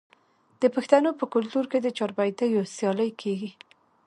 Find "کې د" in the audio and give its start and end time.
1.71-1.87